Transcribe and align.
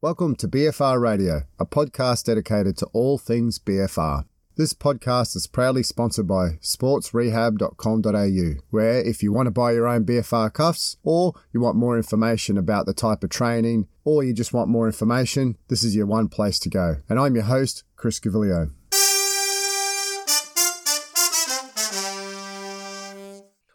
Welcome 0.00 0.36
to 0.36 0.46
BFR 0.46 1.00
Radio, 1.00 1.42
a 1.58 1.66
podcast 1.66 2.26
dedicated 2.26 2.76
to 2.76 2.86
all 2.92 3.18
things 3.18 3.58
BFR. 3.58 4.26
This 4.54 4.72
podcast 4.72 5.34
is 5.34 5.48
proudly 5.48 5.82
sponsored 5.82 6.28
by 6.28 6.50
sportsrehab.com.au, 6.62 8.62
where 8.70 9.00
if 9.00 9.24
you 9.24 9.32
want 9.32 9.48
to 9.48 9.50
buy 9.50 9.72
your 9.72 9.88
own 9.88 10.04
BFR 10.04 10.52
cuffs, 10.52 10.98
or 11.02 11.32
you 11.52 11.60
want 11.60 11.74
more 11.74 11.96
information 11.96 12.56
about 12.56 12.86
the 12.86 12.94
type 12.94 13.24
of 13.24 13.30
training, 13.30 13.88
or 14.04 14.22
you 14.22 14.32
just 14.32 14.52
want 14.52 14.70
more 14.70 14.86
information, 14.86 15.58
this 15.66 15.82
is 15.82 15.96
your 15.96 16.06
one 16.06 16.28
place 16.28 16.60
to 16.60 16.70
go. 16.70 16.98
And 17.08 17.18
I'm 17.18 17.34
your 17.34 17.46
host, 17.46 17.82
Chris 17.96 18.20
Gaviglio. 18.20 18.70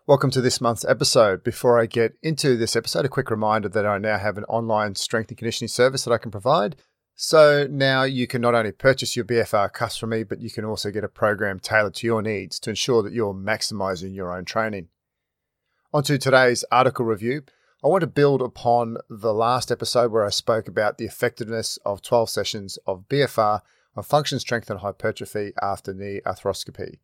Welcome 0.05 0.31
to 0.31 0.41
this 0.41 0.59
month's 0.59 0.83
episode. 0.83 1.45
Before 1.45 1.79
I 1.79 1.85
get 1.85 2.17
into 2.21 2.57
this 2.57 2.75
episode, 2.75 3.05
a 3.05 3.07
quick 3.07 3.31
reminder 3.31 3.69
that 3.69 3.85
I 3.85 3.97
now 3.99 4.17
have 4.17 4.37
an 4.37 4.43
online 4.49 4.95
strength 4.95 5.29
and 5.29 5.37
conditioning 5.37 5.69
service 5.69 6.03
that 6.03 6.11
I 6.11 6.17
can 6.17 6.29
provide. 6.29 6.75
So 7.15 7.69
now 7.71 8.03
you 8.03 8.27
can 8.27 8.41
not 8.41 8.53
only 8.53 8.73
purchase 8.73 9.15
your 9.15 9.23
BFR 9.23 9.71
cuffs 9.71 9.95
from 9.95 10.09
me, 10.09 10.23
but 10.23 10.41
you 10.41 10.51
can 10.51 10.65
also 10.65 10.91
get 10.91 11.05
a 11.05 11.07
program 11.07 11.57
tailored 11.57 11.93
to 11.95 12.05
your 12.05 12.21
needs 12.21 12.59
to 12.59 12.71
ensure 12.71 13.01
that 13.01 13.13
you're 13.13 13.33
maximizing 13.33 14.13
your 14.13 14.35
own 14.35 14.43
training. 14.43 14.89
On 15.93 16.03
to 16.03 16.17
today's 16.17 16.65
article 16.69 17.05
review. 17.05 17.43
I 17.81 17.87
want 17.87 18.01
to 18.01 18.07
build 18.07 18.41
upon 18.41 18.97
the 19.09 19.33
last 19.33 19.71
episode 19.71 20.11
where 20.11 20.25
I 20.25 20.31
spoke 20.31 20.67
about 20.67 20.97
the 20.97 21.05
effectiveness 21.05 21.79
of 21.85 22.01
12 22.01 22.29
sessions 22.29 22.77
of 22.85 23.07
BFR 23.07 23.61
on 23.95 24.03
function 24.03 24.39
strength 24.39 24.69
and 24.69 24.81
hypertrophy 24.81 25.53
after 25.61 25.93
knee 25.93 26.19
arthroscopy. 26.25 26.97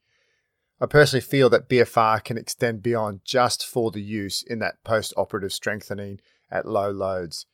I 0.82 0.86
personally 0.86 1.22
feel 1.22 1.50
that 1.50 1.68
BFR 1.68 2.24
can 2.24 2.38
extend 2.38 2.82
beyond 2.82 3.22
just 3.26 3.66
for 3.66 3.92
the 3.92 4.02
use 4.02 4.42
in 4.42 4.60
that 4.60 4.82
post 4.86 5.14
operative 5.18 5.52
strengthening 5.52 6.22
at 6.50 6.66
low 6.66 6.90
loads. 6.90 7.46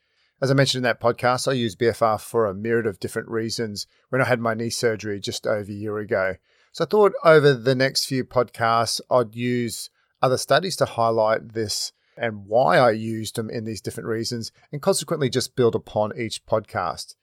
As 0.42 0.52
I 0.52 0.54
mentioned 0.54 0.80
in 0.80 0.84
that 0.84 1.02
podcast, 1.02 1.48
I 1.48 1.54
used 1.54 1.80
BFR 1.80 2.22
for 2.22 2.46
a 2.46 2.54
myriad 2.54 2.86
of 2.86 3.00
different 3.00 3.30
reasons 3.30 3.88
when 4.10 4.22
I 4.22 4.26
had 4.26 4.40
my 4.40 4.54
knee 4.54 4.70
surgery 4.70 5.20
just 5.20 5.48
over 5.48 5.72
a 5.72 5.74
year 5.74 5.98
ago. 5.98 6.36
So 6.72 6.84
I 6.84 6.88
thought 6.88 7.14
over 7.24 7.54
the 7.54 7.74
next 7.74 8.06
few 8.06 8.24
podcasts, 8.26 9.02
I'd 9.10 9.34
use 9.34 9.90
other 10.22 10.38
studies 10.38 10.76
to 10.76 10.86
highlight 10.86 11.54
this 11.54 11.94
and 12.18 12.46
why 12.46 12.78
I 12.78 12.92
used 12.92 13.38
them 13.38 13.50
in 13.50 13.64
these 13.64 13.82
different 13.82 14.08
reasons, 14.08 14.52
and 14.72 14.82
consequently 14.82 15.30
just 15.30 15.56
build 15.56 15.76
upon 15.76 16.18
each 16.18 16.46
podcast. 16.46 17.16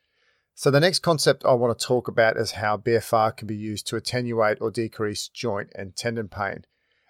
So, 0.62 0.70
the 0.70 0.78
next 0.78 1.00
concept 1.00 1.44
I 1.44 1.54
want 1.54 1.76
to 1.76 1.84
talk 1.84 2.06
about 2.06 2.36
is 2.36 2.52
how 2.52 2.76
BFR 2.76 3.36
can 3.36 3.48
be 3.48 3.56
used 3.56 3.84
to 3.88 3.96
attenuate 3.96 4.58
or 4.60 4.70
decrease 4.70 5.26
joint 5.26 5.72
and 5.74 5.96
tendon 5.96 6.28
pain. 6.28 6.66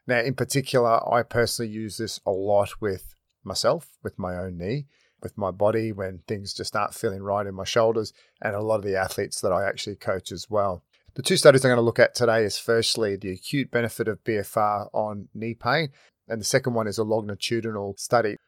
Now, 0.07 0.21
in 0.21 0.33
particular, 0.33 1.07
I 1.07 1.23
personally 1.23 1.71
use 1.71 1.99
this 1.99 2.19
a 2.25 2.31
lot 2.31 2.81
with 2.81 3.15
myself, 3.45 3.99
with 4.03 4.19
my 4.19 4.39
own 4.39 4.57
knee, 4.57 4.87
with 5.23 5.37
my 5.37 5.51
body 5.51 5.93
when 5.93 6.21
things 6.27 6.55
just 6.55 6.75
aren't 6.75 6.95
feeling 6.95 7.23
right 7.23 7.47
in 7.47 7.55
my 7.55 7.65
shoulders, 7.65 8.15
and 8.41 8.57
a 8.57 8.63
lot 8.63 8.77
of 8.77 8.85
the 8.85 8.97
athletes 8.97 9.43
that 9.43 9.53
I 9.53 9.69
actually 9.69 9.97
coach 9.97 10.33
as 10.33 10.49
well. 10.49 10.83
The 11.13 11.21
two 11.21 11.37
studies 11.37 11.63
I'm 11.63 11.69
going 11.69 11.77
to 11.77 11.83
look 11.83 11.99
at 11.99 12.15
today 12.15 12.45
is 12.45 12.57
firstly 12.57 13.17
the 13.17 13.33
acute 13.33 13.71
benefit 13.71 14.09
of 14.09 14.25
BFR 14.25 14.89
on 14.95 15.29
knee 15.35 15.53
pain, 15.53 15.91
and 16.27 16.41
the 16.41 16.47
second 16.47 16.73
one 16.73 16.87
is 16.87 16.97
a 16.97 17.05
longitudinal 17.05 17.97
study 17.99 18.39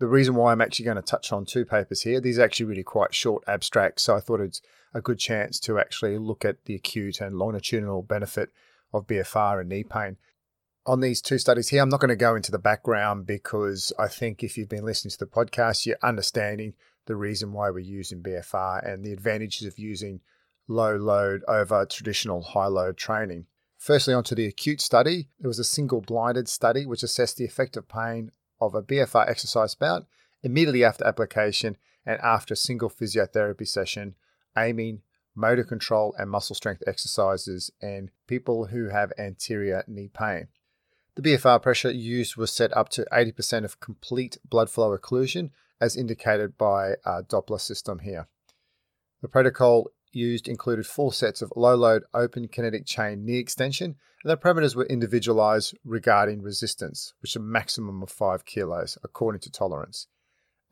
the 0.00 0.06
reason 0.06 0.34
why 0.34 0.52
I'm 0.52 0.60
actually 0.60 0.86
going 0.86 0.96
to 0.96 1.02
touch 1.02 1.32
on 1.32 1.44
two 1.44 1.64
papers 1.64 2.02
here, 2.02 2.20
these 2.20 2.38
are 2.38 2.44
actually 2.44 2.66
really 2.66 2.82
quite 2.82 3.14
short 3.14 3.44
abstracts, 3.46 4.02
so 4.02 4.16
I 4.16 4.20
thought 4.20 4.40
it's 4.40 4.60
a 4.92 5.00
good 5.00 5.18
chance 5.18 5.60
to 5.60 5.78
actually 5.78 6.18
look 6.18 6.44
at 6.44 6.64
the 6.64 6.74
acute 6.74 7.20
and 7.20 7.36
longitudinal 7.36 8.02
benefit 8.02 8.50
of 8.92 9.06
BFR 9.06 9.60
and 9.60 9.68
knee 9.68 9.84
pain. 9.84 10.16
On 10.86 11.00
these 11.00 11.22
two 11.22 11.38
studies 11.38 11.68
here, 11.68 11.82
I'm 11.82 11.88
not 11.88 12.00
going 12.00 12.10
to 12.10 12.16
go 12.16 12.34
into 12.34 12.50
the 12.50 12.58
background 12.58 13.26
because 13.26 13.92
I 13.98 14.08
think 14.08 14.42
if 14.42 14.58
you've 14.58 14.68
been 14.68 14.84
listening 14.84 15.12
to 15.12 15.18
the 15.18 15.26
podcast, 15.26 15.86
you're 15.86 15.96
understanding 16.02 16.74
the 17.06 17.16
reason 17.16 17.52
why 17.52 17.70
we're 17.70 17.78
using 17.78 18.22
BFR 18.22 18.86
and 18.86 19.04
the 19.04 19.12
advantages 19.12 19.66
of 19.66 19.78
using 19.78 20.20
low 20.68 20.96
load 20.96 21.42
over 21.48 21.86
traditional 21.86 22.42
high 22.42 22.66
load 22.66 22.96
training. 22.96 23.46
Firstly, 23.78 24.14
onto 24.14 24.34
the 24.34 24.46
acute 24.46 24.80
study. 24.80 25.28
It 25.42 25.46
was 25.46 25.58
a 25.58 25.64
single 25.64 26.00
blinded 26.00 26.48
study 26.48 26.86
which 26.86 27.02
assessed 27.02 27.36
the 27.36 27.44
effect 27.44 27.76
of 27.76 27.88
pain 27.88 28.30
of 28.66 28.74
a 28.74 28.82
BFR 28.82 29.28
exercise 29.28 29.74
bout 29.74 30.06
immediately 30.42 30.84
after 30.84 31.06
application 31.06 31.76
and 32.06 32.20
after 32.20 32.54
a 32.54 32.56
single 32.56 32.90
physiotherapy 32.90 33.66
session, 33.66 34.14
aiming, 34.56 35.02
motor 35.34 35.64
control, 35.64 36.14
and 36.18 36.30
muscle 36.30 36.54
strength 36.54 36.82
exercises, 36.86 37.70
and 37.80 38.10
people 38.26 38.66
who 38.66 38.88
have 38.88 39.12
anterior 39.18 39.82
knee 39.86 40.08
pain. 40.12 40.48
The 41.16 41.22
BFR 41.22 41.62
pressure 41.62 41.90
used 41.90 42.36
was 42.36 42.52
set 42.52 42.76
up 42.76 42.88
to 42.90 43.06
80% 43.12 43.64
of 43.64 43.80
complete 43.80 44.38
blood 44.44 44.68
flow 44.68 44.96
occlusion, 44.96 45.50
as 45.80 45.96
indicated 45.96 46.58
by 46.58 46.94
a 47.04 47.22
Doppler 47.22 47.60
system 47.60 48.00
here. 48.00 48.28
The 49.22 49.28
protocol 49.28 49.90
used 50.14 50.48
included 50.48 50.86
four 50.86 51.12
sets 51.12 51.42
of 51.42 51.52
low 51.56 51.74
load 51.74 52.04
open 52.12 52.48
kinetic 52.48 52.86
chain 52.86 53.24
knee 53.24 53.38
extension, 53.38 53.96
and 54.22 54.30
the 54.30 54.36
parameters 54.36 54.74
were 54.74 54.86
individualized 54.86 55.76
regarding 55.84 56.42
resistance, 56.42 57.12
which 57.20 57.36
a 57.36 57.40
maximum 57.40 58.02
of 58.02 58.10
5 58.10 58.44
kilos 58.44 58.96
according 59.02 59.40
to 59.42 59.50
tolerance. 59.50 60.06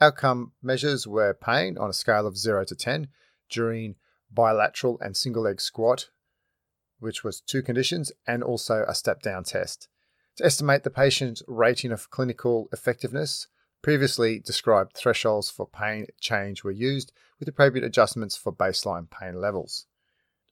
Outcome 0.00 0.52
measures 0.62 1.06
were 1.06 1.34
pain 1.34 1.78
on 1.78 1.90
a 1.90 1.92
scale 1.92 2.26
of 2.26 2.36
0 2.36 2.64
to 2.64 2.74
10 2.74 3.08
during 3.50 3.96
bilateral 4.32 4.98
and 5.00 5.16
single 5.16 5.42
leg 5.42 5.60
squat, 5.60 6.08
which 6.98 7.22
was 7.22 7.40
two 7.40 7.62
conditions, 7.62 8.12
and 8.26 8.42
also 8.42 8.84
a 8.88 8.94
step 8.94 9.22
down 9.22 9.44
test. 9.44 9.88
To 10.36 10.46
estimate 10.46 10.82
the 10.82 10.90
patient's 10.90 11.42
rating 11.46 11.92
of 11.92 12.10
clinical 12.10 12.68
effectiveness, 12.72 13.48
previously 13.82 14.38
described 14.38 14.96
thresholds 14.96 15.50
for 15.50 15.66
pain 15.66 16.06
change 16.20 16.64
were 16.64 16.70
used, 16.70 17.12
with 17.38 17.48
appropriate 17.48 17.84
adjustments 17.84 18.36
for 18.36 18.52
baseline 18.52 19.10
pain 19.10 19.40
levels. 19.40 19.86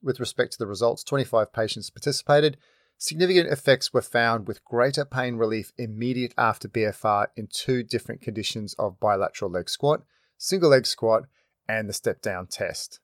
With 0.03 0.19
respect 0.19 0.53
to 0.53 0.57
the 0.57 0.67
results, 0.67 1.03
25 1.03 1.53
patients 1.53 1.89
participated. 1.89 2.57
Significant 2.97 3.49
effects 3.49 3.93
were 3.93 4.01
found 4.01 4.47
with 4.47 4.65
greater 4.65 5.05
pain 5.05 5.35
relief 5.35 5.71
immediate 5.77 6.33
after 6.37 6.67
BFR 6.67 7.27
in 7.35 7.47
two 7.47 7.83
different 7.83 8.21
conditions 8.21 8.75
of 8.77 8.99
bilateral 8.99 9.49
leg 9.49 9.69
squat, 9.69 10.03
single 10.37 10.69
leg 10.69 10.85
squat, 10.85 11.23
and 11.67 11.87
the 11.87 11.93
step 11.93 12.21
down 12.21 12.47
test. 12.47 12.99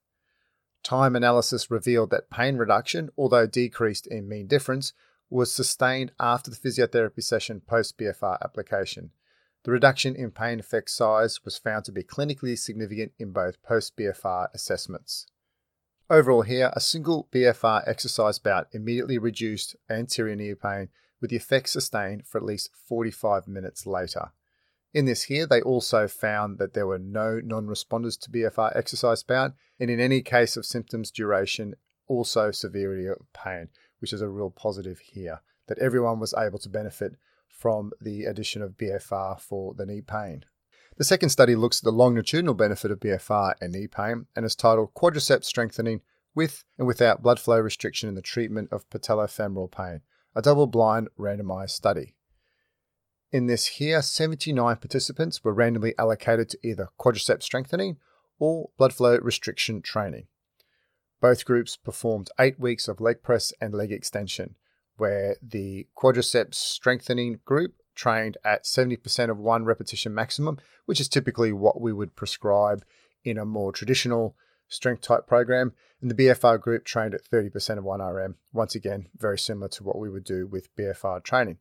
Time 0.83 1.15
analysis 1.15 1.71
revealed 1.71 2.11
that 2.11 2.29
pain 2.29 2.57
reduction, 2.57 3.09
although 3.17 3.47
decreased 3.47 4.07
in 4.07 4.27
mean 4.29 4.47
difference, 4.47 4.93
was 5.29 5.51
sustained 5.51 6.11
after 6.19 6.49
the 6.49 6.57
physiotherapy 6.57 7.23
session 7.23 7.61
post 7.61 7.97
BFR 7.97 8.37
application. 8.41 9.11
The 9.67 9.73
reduction 9.73 10.15
in 10.15 10.31
pain 10.31 10.61
effect 10.61 10.89
size 10.89 11.43
was 11.43 11.57
found 11.57 11.83
to 11.83 11.91
be 11.91 12.01
clinically 12.01 12.57
significant 12.57 13.11
in 13.19 13.33
both 13.33 13.61
post 13.63 13.97
BFR 13.97 14.47
assessments. 14.53 15.27
Overall, 16.09 16.43
here, 16.43 16.71
a 16.71 16.79
single 16.79 17.27
BFR 17.33 17.85
exercise 17.85 18.39
bout 18.39 18.69
immediately 18.71 19.17
reduced 19.17 19.75
anterior 19.89 20.37
knee 20.37 20.53
pain 20.53 20.87
with 21.19 21.31
the 21.31 21.35
effect 21.35 21.67
sustained 21.67 22.25
for 22.25 22.37
at 22.37 22.45
least 22.45 22.69
45 22.87 23.49
minutes 23.49 23.85
later. 23.85 24.31
In 24.93 25.03
this 25.03 25.23
here, 25.23 25.45
they 25.45 25.61
also 25.61 26.07
found 26.07 26.59
that 26.59 26.73
there 26.73 26.87
were 26.87 26.97
no 26.97 27.41
non 27.43 27.67
responders 27.67 28.17
to 28.21 28.31
BFR 28.31 28.73
exercise 28.73 29.21
bout, 29.21 29.51
and 29.81 29.89
in 29.89 29.99
any 29.99 30.21
case 30.21 30.55
of 30.55 30.65
symptoms 30.65 31.11
duration, 31.11 31.75
also 32.07 32.51
severity 32.51 33.07
of 33.07 33.17
pain, 33.33 33.67
which 33.99 34.13
is 34.13 34.21
a 34.21 34.29
real 34.29 34.49
positive 34.49 34.99
here, 34.99 35.41
that 35.67 35.79
everyone 35.79 36.21
was 36.21 36.33
able 36.37 36.59
to 36.59 36.69
benefit 36.69 37.17
from 37.49 37.91
the 37.99 38.25
addition 38.25 38.61
of 38.61 38.77
BFR 38.77 39.39
for 39.39 39.73
the 39.73 39.85
knee 39.85 40.01
pain. 40.01 40.45
The 40.97 41.03
second 41.03 41.29
study 41.29 41.55
looks 41.55 41.79
at 41.79 41.83
the 41.83 41.91
longitudinal 41.91 42.55
benefit 42.55 42.91
of 42.91 42.99
BFR 42.99 43.53
and 43.61 43.71
knee 43.71 43.87
pain 43.87 44.25
and 44.35 44.45
is 44.45 44.55
titled 44.55 44.93
Quadriceps 44.95 45.45
Strengthening 45.45 46.01
with 46.33 46.63
and 46.77 46.87
without 46.87 47.21
blood 47.21 47.39
flow 47.39 47.59
restriction 47.59 48.09
in 48.09 48.15
the 48.15 48.21
treatment 48.21 48.69
of 48.71 48.89
patellofemoral 48.89 49.71
pain, 49.71 50.01
a 50.35 50.41
double 50.41 50.67
blind 50.67 51.09
randomized 51.17 51.71
study. 51.71 52.15
In 53.31 53.47
this 53.47 53.67
here, 53.67 54.01
79 54.01 54.77
participants 54.77 55.43
were 55.43 55.53
randomly 55.53 55.93
allocated 55.97 56.49
to 56.49 56.59
either 56.63 56.89
quadriceps 56.99 57.43
strengthening 57.43 57.97
or 58.39 58.69
blood 58.77 58.93
flow 58.93 59.17
restriction 59.17 59.81
training. 59.81 60.27
Both 61.19 61.45
groups 61.45 61.75
performed 61.75 62.29
eight 62.39 62.59
weeks 62.59 62.87
of 62.87 63.01
leg 63.01 63.21
press 63.23 63.51
and 63.59 63.73
leg 63.73 63.91
extension, 63.91 64.55
where 64.97 65.37
the 65.41 65.87
quadriceps 65.95 66.55
strengthening 66.55 67.39
group 67.45 67.75
trained 67.95 68.37
at 68.43 68.63
70% 68.63 69.29
of 69.29 69.37
one 69.37 69.65
repetition 69.65 70.13
maximum, 70.13 70.59
which 70.85 70.99
is 70.99 71.09
typically 71.09 71.51
what 71.51 71.81
we 71.81 71.91
would 71.91 72.15
prescribe 72.15 72.85
in 73.23 73.37
a 73.37 73.45
more 73.45 73.71
traditional 73.71 74.35
strength 74.67 75.01
type 75.01 75.27
program. 75.27 75.73
And 76.01 76.11
the 76.11 76.15
BFR 76.15 76.61
group 76.61 76.85
trained 76.85 77.15
at 77.15 77.23
30% 77.23 77.77
of 77.79 77.83
1RM. 77.83 78.35
Once 78.53 78.75
again, 78.75 79.07
very 79.17 79.37
similar 79.37 79.67
to 79.69 79.83
what 79.83 79.97
we 79.97 80.09
would 80.09 80.23
do 80.23 80.45
with 80.45 80.75
BFR 80.75 81.23
training. 81.23 81.57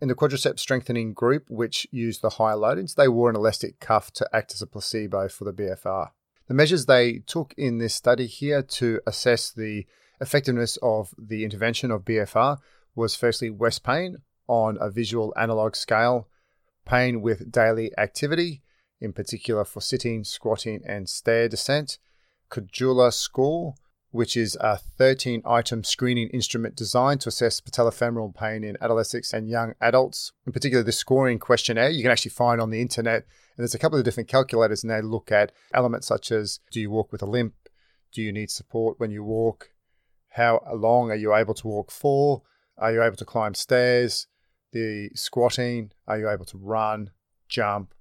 In 0.00 0.08
the 0.08 0.14
quadriceps 0.14 0.60
strengthening 0.60 1.12
group, 1.12 1.44
which 1.48 1.86
used 1.90 2.22
the 2.22 2.30
higher 2.30 2.56
loadings, 2.56 2.94
they 2.94 3.08
wore 3.08 3.30
an 3.30 3.36
elastic 3.36 3.80
cuff 3.80 4.12
to 4.12 4.28
act 4.32 4.52
as 4.52 4.62
a 4.62 4.66
placebo 4.66 5.28
for 5.28 5.44
the 5.44 5.52
BFR. 5.52 6.10
The 6.46 6.54
measures 6.54 6.86
they 6.86 7.18
took 7.18 7.52
in 7.56 7.78
this 7.78 7.94
study 7.94 8.26
here 8.26 8.62
to 8.62 9.00
assess 9.06 9.50
the 9.50 9.86
effectiveness 10.20 10.78
of 10.82 11.14
the 11.18 11.44
intervention 11.44 11.90
of 11.90 12.04
BFR 12.04 12.58
was 12.94 13.14
firstly 13.14 13.50
West 13.50 13.84
pain 13.84 14.18
on 14.48 14.78
a 14.80 14.90
visual 14.90 15.32
analog 15.36 15.76
scale, 15.76 16.28
pain 16.84 17.20
with 17.20 17.52
daily 17.52 17.92
activity, 17.98 18.62
in 19.00 19.12
particular 19.12 19.64
for 19.64 19.80
sitting, 19.80 20.24
squatting, 20.24 20.80
and 20.86 21.08
stair 21.08 21.48
descent. 21.48 21.98
Kujala 22.50 23.12
score, 23.12 23.74
which 24.10 24.36
is 24.36 24.56
a 24.60 24.78
13 24.78 25.42
item 25.44 25.84
screening 25.84 26.28
instrument 26.30 26.74
designed 26.74 27.20
to 27.20 27.28
assess 27.28 27.60
patellofemoral 27.60 28.34
pain 28.34 28.64
in 28.64 28.76
adolescents 28.80 29.32
and 29.32 29.48
young 29.48 29.74
adults. 29.80 30.32
In 30.46 30.52
particular, 30.52 30.82
the 30.82 30.92
scoring 30.92 31.38
questionnaire 31.38 31.90
you 31.90 32.02
can 32.02 32.10
actually 32.10 32.30
find 32.30 32.60
on 32.60 32.70
the 32.70 32.80
internet. 32.80 33.26
And 33.56 33.64
there's 33.64 33.74
a 33.74 33.78
couple 33.78 33.98
of 33.98 34.04
different 34.04 34.28
calculators, 34.28 34.82
and 34.82 34.90
they 34.90 35.02
look 35.02 35.30
at 35.30 35.52
elements 35.74 36.06
such 36.06 36.32
as 36.32 36.60
do 36.70 36.80
you 36.80 36.90
walk 36.90 37.12
with 37.12 37.22
a 37.22 37.26
limp? 37.26 37.54
Do 38.12 38.22
you 38.22 38.32
need 38.32 38.50
support 38.50 38.98
when 38.98 39.10
you 39.10 39.22
walk? 39.22 39.70
How 40.30 40.62
long 40.72 41.10
are 41.10 41.16
you 41.16 41.34
able 41.34 41.54
to 41.54 41.66
walk 41.66 41.90
for? 41.90 42.42
Are 42.76 42.92
you 42.92 43.02
able 43.02 43.16
to 43.16 43.24
climb 43.24 43.54
stairs? 43.54 44.26
The 44.72 45.10
squatting? 45.14 45.92
Are 46.06 46.18
you 46.18 46.30
able 46.30 46.44
to 46.46 46.58
run, 46.58 47.10
jump? 47.48 47.94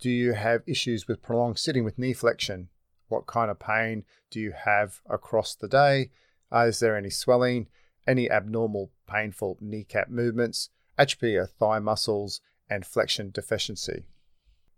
Do 0.00 0.10
you 0.10 0.32
have 0.32 0.62
issues 0.66 1.06
with 1.06 1.22
prolonged 1.22 1.58
sitting 1.58 1.84
with 1.84 1.98
knee 1.98 2.12
flexion? 2.12 2.68
What 3.08 3.26
kind 3.26 3.50
of 3.50 3.58
pain 3.58 4.04
do 4.30 4.40
you 4.40 4.52
have 4.52 5.00
across 5.08 5.54
the 5.54 5.68
day? 5.68 6.10
Uh, 6.50 6.66
is 6.66 6.80
there 6.80 6.96
any 6.96 7.10
swelling? 7.10 7.68
Any 8.06 8.30
abnormal, 8.30 8.90
painful 9.06 9.58
kneecap 9.60 10.08
movements? 10.08 10.70
Atrophy 10.98 11.36
of 11.36 11.50
thigh 11.50 11.78
muscles 11.78 12.40
and 12.68 12.86
flexion 12.86 13.30
deficiency. 13.30 14.04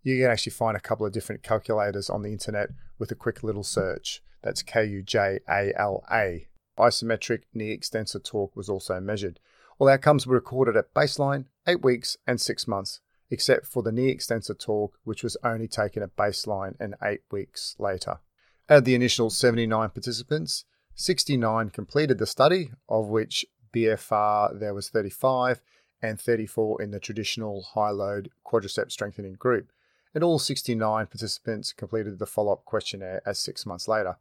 You 0.02 0.20
can 0.20 0.30
actually 0.30 0.52
find 0.52 0.76
a 0.76 0.80
couple 0.80 1.06
of 1.06 1.12
different 1.12 1.42
calculators 1.42 2.10
on 2.10 2.22
the 2.22 2.32
internet 2.32 2.70
with 2.98 3.10
a 3.10 3.14
quick 3.14 3.42
little 3.42 3.62
search. 3.62 4.22
That's 4.42 4.62
K 4.62 4.84
U 4.84 5.02
J 5.02 5.38
A 5.48 5.72
L 5.78 6.04
A. 6.12 6.48
Isometric 6.78 7.42
knee 7.52 7.70
extensor 7.70 8.18
torque 8.18 8.56
was 8.56 8.68
also 8.68 9.00
measured. 9.00 9.40
All 9.78 9.88
outcomes 9.88 10.26
were 10.26 10.34
recorded 10.34 10.76
at 10.76 10.94
baseline, 10.94 11.46
8 11.66 11.82
weeks, 11.82 12.16
and 12.26 12.40
6 12.40 12.68
months 12.68 13.00
except 13.30 13.66
for 13.66 13.82
the 13.82 13.92
knee 13.92 14.08
extensor 14.08 14.54
torque, 14.54 14.94
which 15.04 15.22
was 15.22 15.36
only 15.42 15.68
taken 15.68 16.02
at 16.02 16.16
baseline 16.16 16.74
and 16.78 16.94
eight 17.02 17.22
weeks 17.30 17.74
later. 17.78 18.20
Out 18.68 18.78
of 18.78 18.84
the 18.84 18.94
initial 18.94 19.30
79 19.30 19.90
participants, 19.90 20.64
69 20.94 21.70
completed 21.70 22.18
the 22.18 22.26
study, 22.26 22.70
of 22.88 23.08
which 23.08 23.44
BFR 23.74 24.58
there 24.58 24.72
was 24.72 24.88
35 24.88 25.60
and 26.00 26.20
34 26.20 26.82
in 26.82 26.90
the 26.92 27.00
traditional 27.00 27.62
high 27.74 27.90
load 27.90 28.30
quadricep 28.46 28.90
strengthening 28.90 29.34
group. 29.34 29.72
And 30.14 30.22
all 30.22 30.38
69 30.38 31.06
participants 31.06 31.72
completed 31.72 32.20
the 32.20 32.26
follow 32.26 32.52
up 32.52 32.64
questionnaire 32.64 33.20
as 33.26 33.38
six 33.38 33.66
months 33.66 33.88
later. 33.88 34.16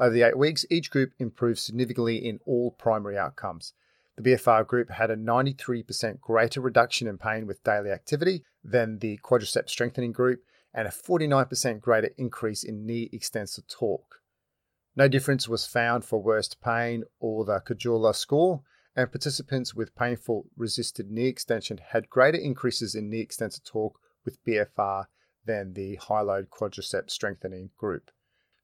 Over 0.00 0.10
the 0.10 0.22
eight 0.22 0.38
weeks, 0.38 0.66
each 0.70 0.90
group 0.90 1.12
improved 1.18 1.60
significantly 1.60 2.16
in 2.16 2.40
all 2.44 2.72
primary 2.72 3.16
outcomes. 3.16 3.74
The 4.16 4.22
BFR 4.22 4.66
group 4.66 4.90
had 4.90 5.10
a 5.10 5.16
93% 5.16 6.20
greater 6.20 6.60
reduction 6.60 7.06
in 7.06 7.18
pain 7.18 7.46
with 7.46 7.64
daily 7.64 7.90
activity 7.90 8.44
than 8.62 8.98
the 8.98 9.18
quadricep 9.18 9.68
strengthening 9.68 10.12
group 10.12 10.42
and 10.72 10.88
a 10.88 10.90
49% 10.90 11.80
greater 11.80 12.10
increase 12.16 12.64
in 12.64 12.86
knee 12.86 13.08
extensor 13.12 13.62
torque. 13.62 14.20
No 14.96 15.08
difference 15.08 15.48
was 15.48 15.66
found 15.66 16.04
for 16.04 16.22
worst 16.22 16.60
pain 16.60 17.04
or 17.20 17.44
the 17.44 17.60
Kujala 17.60 18.14
score, 18.14 18.62
and 18.96 19.10
participants 19.10 19.74
with 19.74 19.96
painful 19.96 20.46
resisted 20.56 21.10
knee 21.10 21.26
extension 21.26 21.78
had 21.90 22.08
greater 22.08 22.38
increases 22.38 22.94
in 22.94 23.10
knee 23.10 23.20
extensor 23.20 23.60
torque 23.64 23.98
with 24.24 24.44
BFR 24.44 25.06
than 25.44 25.74
the 25.74 25.96
high 25.96 26.20
load 26.20 26.48
quadricep 26.50 27.10
strengthening 27.10 27.70
group. 27.76 28.10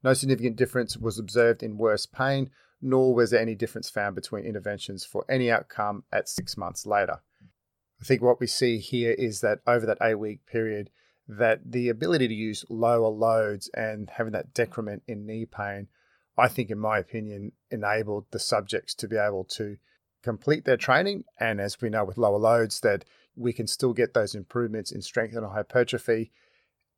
No 0.03 0.13
significant 0.13 0.55
difference 0.55 0.97
was 0.97 1.19
observed 1.19 1.61
in 1.63 1.77
worse 1.77 2.05
pain, 2.05 2.49
nor 2.81 3.13
was 3.13 3.29
there 3.31 3.41
any 3.41 3.55
difference 3.55 3.89
found 3.89 4.15
between 4.15 4.45
interventions 4.45 5.05
for 5.05 5.23
any 5.29 5.51
outcome 5.51 6.03
at 6.11 6.27
six 6.27 6.57
months 6.57 6.85
later. 6.85 7.21
I 8.01 8.03
think 8.03 8.21
what 8.21 8.39
we 8.39 8.47
see 8.47 8.79
here 8.79 9.11
is 9.11 9.41
that 9.41 9.59
over 9.67 9.85
that 9.85 9.99
eight 10.01 10.15
week 10.15 10.45
period, 10.47 10.89
that 11.27 11.59
the 11.71 11.89
ability 11.89 12.27
to 12.27 12.33
use 12.33 12.65
lower 12.67 13.07
loads 13.07 13.69
and 13.75 14.09
having 14.09 14.33
that 14.33 14.53
decrement 14.53 15.03
in 15.07 15.25
knee 15.25 15.45
pain, 15.45 15.87
I 16.37 16.47
think, 16.47 16.71
in 16.71 16.79
my 16.79 16.97
opinion, 16.97 17.51
enabled 17.69 18.25
the 18.31 18.39
subjects 18.39 18.95
to 18.95 19.07
be 19.07 19.17
able 19.17 19.43
to 19.45 19.77
complete 20.23 20.65
their 20.65 20.77
training. 20.77 21.25
And 21.39 21.61
as 21.61 21.79
we 21.79 21.89
know 21.89 22.03
with 22.03 22.17
lower 22.17 22.39
loads, 22.39 22.79
that 22.81 23.05
we 23.35 23.53
can 23.53 23.67
still 23.67 23.93
get 23.93 24.13
those 24.13 24.33
improvements 24.33 24.91
in 24.91 25.01
strength 25.01 25.35
and 25.35 25.45
hypertrophy. 25.45 26.31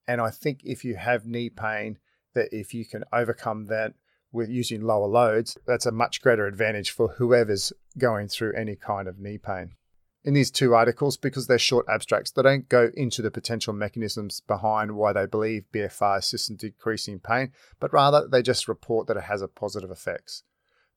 And 0.07 0.21
I 0.21 0.29
think 0.29 0.61
if 0.63 0.85
you 0.85 0.95
have 0.95 1.25
knee 1.25 1.49
pain, 1.49 1.99
that 2.33 2.49
if 2.51 2.73
you 2.73 2.85
can 2.85 3.03
overcome 3.11 3.65
that 3.67 3.93
with 4.31 4.49
using 4.49 4.81
lower 4.81 5.07
loads, 5.07 5.57
that's 5.67 5.85
a 5.85 5.91
much 5.91 6.21
greater 6.21 6.47
advantage 6.47 6.91
for 6.91 7.09
whoever's 7.09 7.71
going 7.97 8.27
through 8.27 8.53
any 8.55 8.75
kind 8.75 9.07
of 9.07 9.19
knee 9.19 9.37
pain. 9.37 9.75
In 10.25 10.33
these 10.33 10.51
two 10.51 10.73
articles, 10.73 11.17
because 11.17 11.47
they're 11.47 11.59
short 11.59 11.85
abstracts, 11.89 12.31
they 12.31 12.41
don't 12.41 12.69
go 12.69 12.89
into 12.95 13.21
the 13.21 13.29
potential 13.29 13.73
mechanisms 13.73 14.41
behind 14.41 14.93
why 14.93 15.11
they 15.11 15.25
believe 15.25 15.65
BFR 15.73 16.19
assists 16.19 16.49
in 16.49 16.55
decreasing 16.55 17.19
pain, 17.19 17.51
but 17.79 17.91
rather 17.91 18.27
they 18.27 18.41
just 18.41 18.69
report 18.69 19.07
that 19.07 19.17
it 19.17 19.23
has 19.23 19.41
a 19.41 19.49
positive 19.49 19.91
effects. 19.91 20.43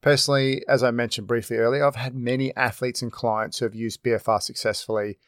Personally, 0.01 0.63
as 0.69 0.85
I 0.85 0.93
mentioned 0.93 1.27
briefly 1.27 1.57
earlier, 1.57 1.85
I've 1.85 1.97
had 1.97 2.15
many 2.15 2.55
athletes 2.55 3.03
and 3.03 3.11
clients 3.11 3.59
who 3.59 3.65
have 3.65 3.75
used 3.75 4.05
BFR 4.05 4.41
successfully 4.41 5.19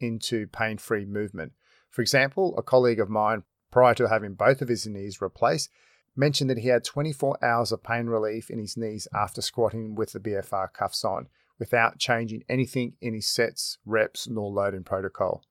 into 0.00 0.48
pain 0.48 0.76
free 0.76 1.04
movement. 1.04 1.52
For 1.90 2.02
example, 2.02 2.56
a 2.58 2.62
colleague 2.62 2.98
of 2.98 3.08
mine, 3.08 3.44
prior 3.74 3.92
to 3.92 4.08
having 4.08 4.34
both 4.34 4.62
of 4.62 4.68
his 4.68 4.86
knees 4.86 5.20
replaced, 5.20 5.68
mentioned 6.14 6.48
that 6.48 6.58
he 6.58 6.68
had 6.68 6.84
24 6.84 7.44
hours 7.44 7.72
of 7.72 7.82
pain 7.82 8.06
relief 8.06 8.48
in 8.48 8.60
his 8.60 8.76
knees 8.76 9.08
after 9.12 9.42
squatting 9.42 9.96
with 9.96 10.12
the 10.12 10.20
BFR 10.20 10.72
cuffs 10.72 11.04
on 11.04 11.26
without 11.58 11.98
changing 11.98 12.44
anything 12.48 12.92
in 13.00 13.14
his 13.14 13.26
sets, 13.26 13.78
reps, 13.84 14.28
nor 14.28 14.48
loading 14.48 14.84
protocol. 14.84 15.42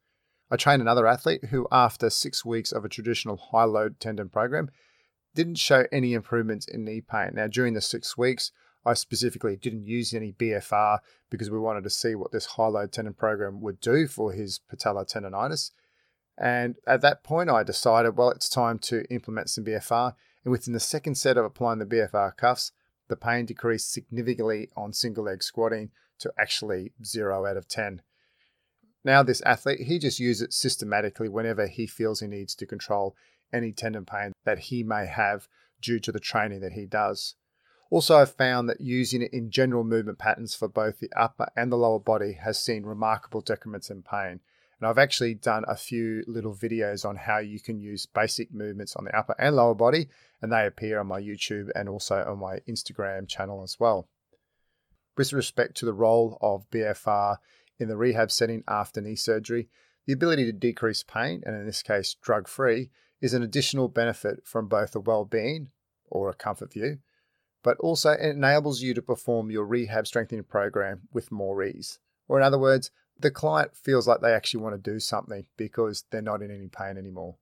I 0.50 0.56
trained 0.56 0.82
another 0.82 1.06
athlete 1.06 1.44
who, 1.50 1.68
after 1.70 2.10
six 2.10 2.46
weeks 2.46 2.72
of 2.72 2.86
a 2.86 2.90
traditional 2.90 3.36
high 3.36 3.66
load 3.66 4.00
tendon 4.00 4.30
program, 4.30 4.70
didn't 5.36 5.56
show 5.56 5.86
any 5.92 6.14
improvements 6.14 6.66
in 6.66 6.86
knee 6.86 7.02
pain. 7.02 7.32
Now, 7.34 7.48
during 7.48 7.74
the 7.74 7.82
six 7.82 8.18
weeks, 8.18 8.54
I 8.86 8.94
specifically 8.94 9.58
didn't 9.58 9.86
use 9.86 10.14
any 10.14 10.32
BFR 10.32 11.00
because 11.30 11.52
we 11.52 11.60
wanted 11.60 11.84
to 11.84 11.90
see 11.90 12.16
what 12.16 12.32
this 12.32 12.46
high 12.46 12.68
load 12.68 12.94
tendon 12.94 13.16
program 13.16 13.60
would 13.60 13.82
do 13.82 14.08
for 14.08 14.32
his 14.32 14.62
patellar 14.72 15.06
tendonitis. 15.06 15.72
And 16.38 16.76
at 16.88 17.02
that 17.02 17.24
point, 17.24 17.50
I 17.50 17.64
decided, 17.64 18.18
well, 18.18 18.32
it's 18.32 18.50
time 18.50 18.80
to 18.80 19.06
implement 19.12 19.50
some 19.50 19.66
BFR 19.66 20.16
and 20.44 20.52
within 20.52 20.74
the 20.74 20.80
second 20.80 21.16
set 21.16 21.38
of 21.38 21.46
applying 21.46 21.80
the 21.80 21.86
BFR 21.86 22.36
cuffs, 22.36 22.72
the 23.08 23.16
pain 23.16 23.46
decreased 23.46 23.92
significantly 23.92 24.70
on 24.76 24.94
single 24.94 25.26
leg 25.26 25.44
squatting 25.44 25.92
to 26.20 26.34
actually 26.40 26.92
0 27.04 27.46
out 27.46 27.58
of 27.58 27.68
10. 27.68 28.02
Now, 29.06 29.24
this 29.24 29.42
athlete, 29.42 29.82
he 29.82 30.00
just 30.00 30.20
uses 30.20 30.42
it 30.42 30.54
systematically 30.54 31.28
whenever 31.28 31.68
he 31.68 31.88
feels 31.88 32.20
he 32.20 32.28
needs 32.28 32.56
to 32.56 32.66
control 32.66 33.16
any 33.52 33.72
tendon 33.72 34.06
pain 34.06 34.34
that 34.46 34.60
he 34.60 34.84
may 34.84 35.06
have 35.06 35.48
due 35.82 36.00
to 36.00 36.12
the 36.12 36.20
training 36.20 36.62
that 36.62 36.74
he 36.74 36.86
does. 36.86 37.36
Also, 37.90 38.18
I've 38.18 38.34
found 38.34 38.68
that 38.70 38.82
using 38.82 39.22
it 39.22 39.34
in 39.34 39.52
general 39.52 39.84
movement 39.84 40.18
patterns 40.18 40.56
for 40.56 40.68
both 40.68 41.00
the 41.00 41.12
upper 41.16 41.52
and 41.56 41.72
the 41.72 41.78
lower 41.78 42.00
body 42.00 42.34
has 42.34 42.58
seen 42.58 42.84
remarkable 42.84 43.42
decrements 43.42 43.90
in 43.90 44.02
pain. 44.02 44.40
And 44.84 44.90
I've 44.90 44.98
actually 44.98 45.36
done 45.36 45.64
a 45.66 45.78
few 45.78 46.26
little 46.28 46.54
videos 46.54 47.08
on 47.08 47.16
how 47.16 47.38
you 47.38 47.58
can 47.58 47.80
use 47.80 48.06
basic 48.06 48.54
movements 48.54 48.98
on 48.98 49.06
the 49.06 49.18
upper 49.18 49.34
and 49.40 49.56
lower 49.56 49.74
body, 49.74 50.10
and 50.42 50.52
they 50.52 50.66
appear 50.66 51.00
on 51.00 51.08
my 51.08 51.22
YouTube 51.22 51.70
and 51.74 51.88
also 51.88 52.22
on 52.28 52.40
my 52.40 52.60
Instagram 52.68 53.26
channel 53.26 53.64
as 53.64 53.80
well. 53.80 54.10
With 55.16 55.32
respect 55.32 55.78
to 55.78 55.86
the 55.86 55.94
role 55.94 56.38
of 56.42 56.70
BFR 56.70 57.38
in 57.80 57.88
the 57.88 57.96
rehab 57.96 58.30
setting 58.30 58.62
after 58.68 59.00
knee 59.00 59.16
surgery, 59.16 59.70
the 60.06 60.12
ability 60.12 60.44
to 60.48 60.52
decrease 60.52 61.02
pain, 61.02 61.42
and 61.46 61.56
in 61.56 61.66
this 61.66 61.82
case, 61.82 62.18
drug 62.22 62.50
free, 62.50 62.90
is 63.22 63.34
an 63.34 63.42
additional 63.42 63.88
benefit 63.88 64.46
from 64.46 64.68
both 64.68 64.98
a 64.98 65.00
well 65.00 65.24
being 65.24 65.70
or 66.08 66.30
a 66.30 66.34
comfort 66.34 66.74
view, 66.74 66.98
but 67.64 67.78
also 67.78 68.10
it 68.10 68.36
enables 68.36 68.82
you 68.82 68.94
to 68.94 69.02
perform 69.02 69.50
your 69.50 69.66
rehab 69.66 70.08
strengthening 70.08 70.44
program 70.44 71.04
with 71.14 71.32
more 71.32 71.64
ease. 71.64 72.00
Or, 72.28 72.38
in 72.38 72.44
other 72.44 72.60
words, 72.60 72.92
the 73.20 73.32
client 73.32 73.76
feels 73.76 74.08
like 74.08 74.22
they 74.22 74.34
actually 74.34 74.62
want 74.62 74.76
to 74.76 74.92
do 74.92 75.00
something 75.00 75.46
because 75.58 76.06
they're 76.12 76.22
not 76.22 76.42
in 76.42 76.52
any 76.52 76.68
pain 76.68 76.98
anymore. 76.98 77.36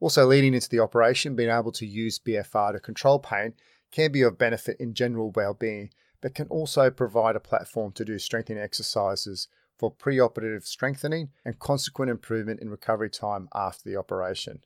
Also, 0.00 0.26
leading 0.26 0.54
into 0.54 0.68
the 0.68 0.80
operation, 0.80 1.36
being 1.36 1.50
able 1.50 1.72
to 1.72 1.86
use 1.86 2.18
BFR 2.18 2.72
to 2.72 2.80
control 2.80 3.18
pain 3.18 3.54
can 3.90 4.12
be 4.12 4.22
of 4.22 4.36
benefit 4.36 4.76
in 4.80 4.92
general 4.92 5.30
well-being, 5.30 5.90
but 6.20 6.34
can 6.34 6.48
also 6.48 6.90
provide 6.90 7.36
a 7.36 7.40
platform 7.40 7.92
to 7.92 8.04
do 8.04 8.18
strengthening 8.18 8.62
exercises 8.62 9.48
for 9.78 9.92
preoperative 9.92 10.64
strengthening 10.64 11.30
and 11.44 11.58
consequent 11.58 12.10
improvement 12.10 12.60
in 12.60 12.68
recovery 12.68 13.10
time 13.10 13.48
after 13.54 13.88
the 13.88 13.96
operation. 13.96 14.60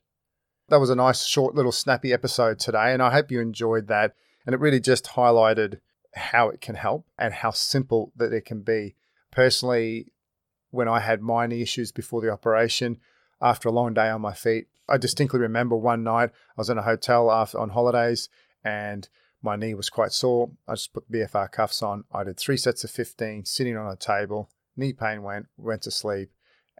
That 0.69 0.79
was 0.79 0.89
a 0.89 0.95
nice, 0.95 1.25
short, 1.25 1.55
little 1.55 1.71
snappy 1.71 2.13
episode 2.13 2.59
today, 2.59 2.93
and 2.93 3.01
I 3.01 3.11
hope 3.11 3.31
you 3.31 3.39
enjoyed 3.39 3.87
that. 3.87 4.13
And 4.45 4.53
it 4.53 4.59
really 4.59 4.79
just 4.79 5.05
highlighted 5.05 5.79
how 6.15 6.49
it 6.49 6.61
can 6.61 6.75
help 6.75 7.05
and 7.17 7.33
how 7.33 7.51
simple 7.51 8.11
that 8.15 8.33
it 8.33 8.45
can 8.45 8.61
be. 8.61 8.95
Personally, 9.31 10.11
when 10.71 10.87
I 10.87 10.99
had 10.99 11.21
my 11.21 11.47
knee 11.47 11.61
issues 11.61 11.91
before 11.91 12.21
the 12.21 12.31
operation 12.31 12.97
after 13.41 13.69
a 13.69 13.71
long 13.71 13.93
day 13.93 14.09
on 14.09 14.21
my 14.21 14.33
feet. 14.33 14.67
I 14.87 14.97
distinctly 14.97 15.39
remember 15.39 15.75
one 15.75 16.03
night 16.03 16.29
I 16.29 16.53
was 16.57 16.69
in 16.69 16.77
a 16.77 16.83
hotel 16.83 17.31
after 17.31 17.59
on 17.59 17.69
holidays 17.69 18.29
and 18.63 19.07
my 19.41 19.55
knee 19.55 19.73
was 19.73 19.89
quite 19.89 20.11
sore. 20.11 20.51
I 20.67 20.73
just 20.73 20.93
put 20.93 21.11
BFR 21.11 21.51
cuffs 21.51 21.81
on. 21.81 22.03
I 22.11 22.23
did 22.23 22.37
three 22.37 22.57
sets 22.57 22.83
of 22.83 22.91
15 22.91 23.45
sitting 23.45 23.77
on 23.77 23.91
a 23.91 23.95
table. 23.95 24.49
Knee 24.75 24.93
pain 24.93 25.23
went, 25.23 25.47
went 25.57 25.83
to 25.83 25.91
sleep, 25.91 26.31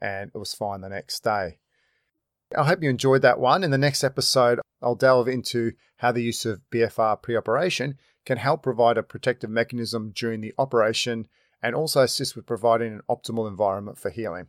and 0.01 0.31
it 0.33 0.37
was 0.37 0.53
fine 0.53 0.81
the 0.81 0.89
next 0.89 1.23
day. 1.23 1.59
I 2.57 2.65
hope 2.65 2.81
you 2.81 2.89
enjoyed 2.89 3.21
that 3.21 3.39
one. 3.39 3.63
In 3.63 3.71
the 3.71 3.77
next 3.77 4.03
episode, 4.03 4.59
I'll 4.81 4.95
delve 4.95 5.27
into 5.27 5.73
how 5.97 6.11
the 6.11 6.23
use 6.23 6.45
of 6.45 6.61
BFR 6.71 7.21
pre 7.21 7.37
operation 7.37 7.97
can 8.25 8.37
help 8.37 8.63
provide 8.63 8.97
a 8.97 9.03
protective 9.03 9.49
mechanism 9.49 10.11
during 10.15 10.41
the 10.41 10.53
operation 10.57 11.27
and 11.61 11.75
also 11.75 12.01
assist 12.01 12.35
with 12.35 12.45
providing 12.45 12.93
an 12.93 13.01
optimal 13.09 13.47
environment 13.47 13.97
for 13.97 14.09
healing. 14.09 14.47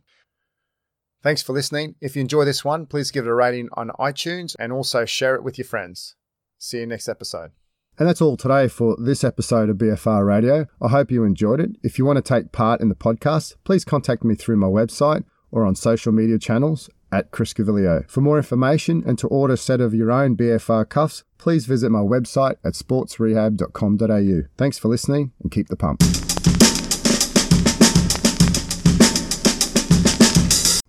Thanks 1.23 1.41
for 1.43 1.53
listening. 1.53 1.95
If 2.01 2.15
you 2.15 2.21
enjoy 2.21 2.45
this 2.45 2.65
one, 2.65 2.87
please 2.87 3.11
give 3.11 3.25
it 3.25 3.29
a 3.29 3.33
rating 3.33 3.69
on 3.73 3.89
iTunes 3.99 4.55
and 4.59 4.73
also 4.73 5.05
share 5.05 5.35
it 5.35 5.43
with 5.43 5.57
your 5.57 5.65
friends. 5.65 6.15
See 6.57 6.79
you 6.79 6.87
next 6.87 7.07
episode. 7.07 7.51
And 7.99 8.07
that's 8.07 8.21
all 8.21 8.37
today 8.37 8.67
for 8.67 8.95
this 8.97 9.23
episode 9.23 9.69
of 9.69 9.77
BFR 9.77 10.25
Radio. 10.25 10.65
I 10.81 10.87
hope 10.87 11.11
you 11.11 11.23
enjoyed 11.23 11.59
it. 11.59 11.71
If 11.83 11.99
you 11.99 12.05
want 12.05 12.17
to 12.17 12.23
take 12.23 12.51
part 12.51 12.81
in 12.81 12.89
the 12.89 12.95
podcast, 12.95 13.55
please 13.63 13.85
contact 13.85 14.23
me 14.23 14.33
through 14.33 14.57
my 14.57 14.67
website 14.67 15.23
or 15.51 15.65
on 15.65 15.75
social 15.75 16.11
media 16.11 16.39
channels 16.39 16.89
at 17.11 17.31
Chris 17.31 17.53
Gaviglio. 17.53 18.09
For 18.09 18.21
more 18.21 18.37
information 18.37 19.03
and 19.05 19.19
to 19.19 19.27
order 19.27 19.53
a 19.53 19.57
set 19.57 19.81
of 19.81 19.93
your 19.93 20.11
own 20.11 20.35
BFR 20.37 20.87
cuffs, 20.87 21.23
please 21.37 21.65
visit 21.65 21.91
my 21.91 21.99
website 21.99 22.55
at 22.63 22.73
sportsrehab.com.au. 22.73 24.47
Thanks 24.57 24.79
for 24.79 24.87
listening 24.87 25.33
and 25.41 25.51
keep 25.51 25.67
the 25.67 25.75
pump. 25.75 26.01